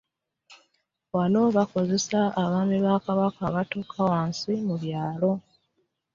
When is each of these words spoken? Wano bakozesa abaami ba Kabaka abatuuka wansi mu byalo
Wano 1.15 1.41
bakozesa 1.55 2.19
abaami 2.41 2.77
ba 2.85 2.93
Kabaka 3.05 3.41
abatuuka 3.49 3.99
wansi 4.09 4.51
mu 4.67 4.75
byalo 4.83 5.31